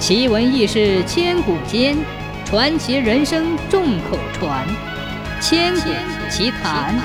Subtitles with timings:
[0.00, 1.94] 奇闻异事千古间，
[2.46, 4.66] 传奇人生众口传。
[5.42, 5.90] 千古
[6.30, 6.98] 奇谈。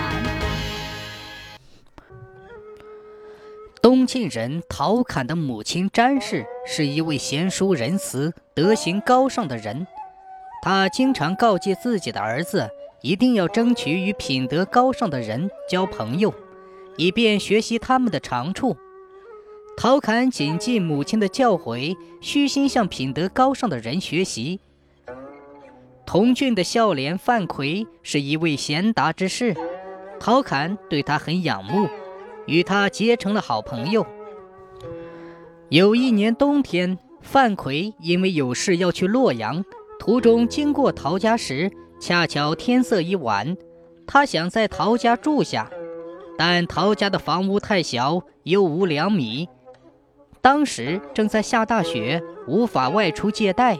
[3.81, 9.85] 东晋人陶侃的母亲詹氏是一位贤淑仁慈、德行高尚的人。
[10.63, 12.69] 他经常告诫自己的儿子，
[13.01, 16.33] 一定要争取与品德高尚的人交朋友，
[16.95, 18.77] 以便学习他们的长处。
[19.77, 24.59] 陶侃谨记母亲的教诲，虚心向品德高尚的人学习。
[26.05, 29.53] 童俊的孝廉范奎是一位贤达之士，
[30.19, 31.89] 陶侃对他很仰慕，
[32.47, 34.05] 与他结成了好朋友。
[35.69, 39.63] 有一年冬天，范奎因为有事要去洛阳，
[39.99, 41.69] 途中经过陶家时，
[41.99, 43.57] 恰巧天色已晚，
[44.07, 45.69] 他想在陶家住下，
[46.37, 49.49] 但陶家的房屋太小，又无粮米。
[50.45, 53.79] 当时正在下大雪，无法外出借贷。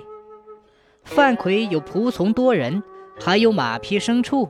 [1.03, 2.81] 范奎有仆从多人，
[3.20, 4.49] 还有马匹牲畜，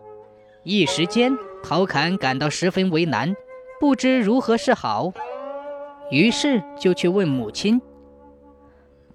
[0.64, 3.36] 一时间陶侃感到十分为难，
[3.82, 5.12] 不知如何是好。
[6.10, 7.82] 于是就去问母亲。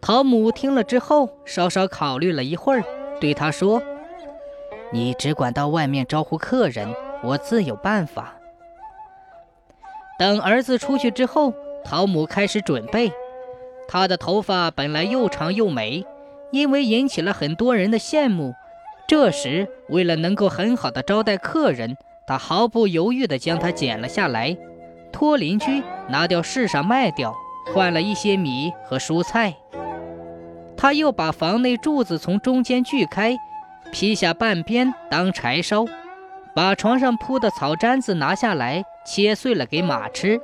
[0.03, 2.84] 陶母听了之后，稍稍考虑了一会儿，
[3.19, 3.80] 对他说
[4.92, 8.34] ：“你只管到外面招呼客人，我自有办法。”
[10.20, 11.55] 等儿子出去之后。
[11.84, 13.12] 陶母开始准备，
[13.89, 16.05] 她的头发本来又长又美，
[16.50, 18.55] 因为引起了很多人的羡慕。
[19.09, 24.56] 这时，为了能够很好的招待客人，她毫不犹豫地将它剪了下来，
[25.12, 27.34] 托邻居拿掉市上卖掉，
[27.75, 29.56] 换了一些米和蔬菜。
[30.77, 33.37] 他又把房内柱子从中间锯开，
[33.92, 35.84] 劈下半边当柴烧，
[36.55, 40.41] 把床上铺的草毡子拿下来切碎了给马吃。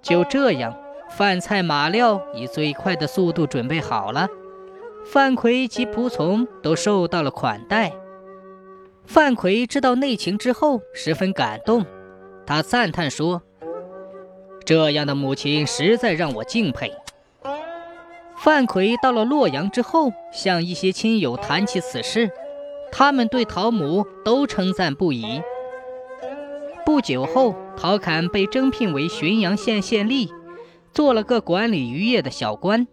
[0.00, 0.74] 就这样，
[1.10, 4.28] 饭菜马料以最快的速度准备好了。
[5.04, 7.92] 范奎及仆从都受到了款待。
[9.06, 11.86] 范奎知道内情之后，十分感动，
[12.46, 13.42] 他赞叹说
[14.66, 16.92] ：“这样的母亲实在让我敬佩。”
[18.36, 22.30] 范奎到了洛阳之后，向一些亲友谈起此事，
[22.92, 25.42] 他们对陶母都称赞不已。
[26.88, 30.30] 不久后，陶侃被征聘为浔阳县县吏，
[30.94, 32.88] 做了个管理渔业的小官。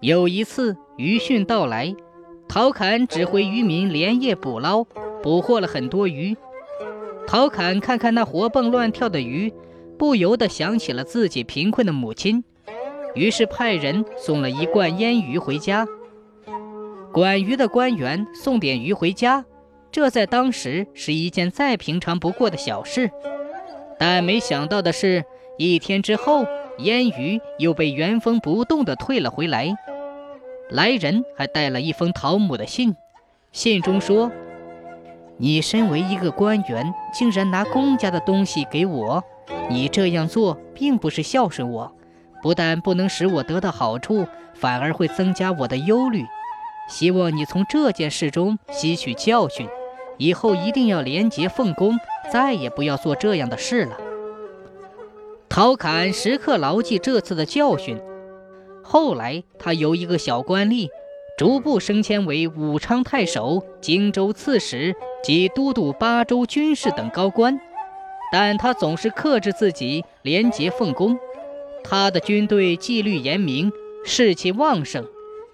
[0.00, 1.94] 有一次渔汛到来，
[2.48, 4.82] 陶侃指挥渔民连夜捕捞，
[5.22, 6.36] 捕获了很多鱼。
[7.28, 9.54] 陶侃看看那活蹦乱跳的鱼，
[9.96, 12.42] 不由得想起了自己贫困的母亲，
[13.14, 15.86] 于是派人送了一罐腌鱼回家。
[17.12, 19.44] 管鱼的官员送点鱼回家。
[19.90, 23.10] 这在当时是一件再平常不过的小事，
[23.98, 25.24] 但没想到的是，
[25.56, 26.46] 一天之后，
[26.78, 29.74] 烟鱼又被原封不动地退了回来。
[30.70, 32.94] 来人还带了一封陶母的信，
[33.50, 34.30] 信中说
[35.38, 39.24] ：“你身为一个官员，竟然拿公家的东西给我，
[39.70, 41.90] 你这样做并不是孝顺我，
[42.42, 46.22] 不但不能使我得到好处，反而会增加我的忧虑。
[46.90, 49.66] 希望你从这件事中吸取教训。”
[50.18, 51.96] 以后一定要廉洁奉公，
[52.32, 53.96] 再也不要做这样的事了。
[55.48, 57.98] 陶侃时刻牢记这次的教训。
[58.82, 60.88] 后来，他由一个小官吏，
[61.36, 67.60] 逐步升迁为武昌太守、荆州刺史及都督巴州军事等高官。
[68.30, 71.18] 但他总是克制自己，廉洁奉公。
[71.82, 73.72] 他的军队纪律严明，
[74.04, 75.06] 士气旺盛。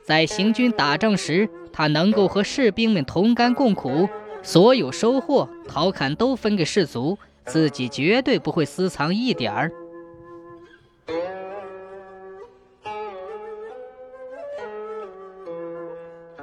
[0.05, 4.09] 在行军打仗时，他能够和士兵们同甘共苦。
[4.45, 9.73] 所有收获，陶侃都分给士卒，自己绝对不会私藏一点儿。